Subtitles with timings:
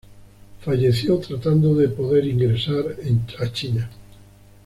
[0.61, 2.97] Falleció tratando de poder ingresar
[3.37, 3.87] a China.